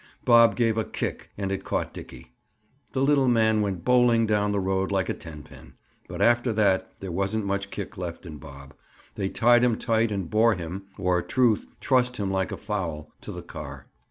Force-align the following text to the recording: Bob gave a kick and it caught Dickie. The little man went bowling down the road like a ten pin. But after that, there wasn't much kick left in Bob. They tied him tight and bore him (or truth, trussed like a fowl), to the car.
Bob 0.25 0.55
gave 0.55 0.79
a 0.79 0.83
kick 0.83 1.29
and 1.37 1.51
it 1.51 1.63
caught 1.63 1.93
Dickie. 1.93 2.33
The 2.93 3.03
little 3.03 3.27
man 3.27 3.61
went 3.61 3.85
bowling 3.85 4.25
down 4.25 4.51
the 4.51 4.59
road 4.59 4.91
like 4.91 5.09
a 5.09 5.13
ten 5.13 5.43
pin. 5.43 5.75
But 6.07 6.23
after 6.23 6.51
that, 6.53 6.91
there 7.01 7.11
wasn't 7.11 7.45
much 7.45 7.69
kick 7.69 7.99
left 7.99 8.25
in 8.25 8.39
Bob. 8.39 8.73
They 9.13 9.29
tied 9.29 9.63
him 9.63 9.77
tight 9.77 10.11
and 10.11 10.27
bore 10.27 10.55
him 10.55 10.87
(or 10.97 11.21
truth, 11.21 11.67
trussed 11.79 12.19
like 12.19 12.51
a 12.51 12.57
fowl), 12.57 13.11
to 13.21 13.31
the 13.31 13.43
car. 13.43 13.85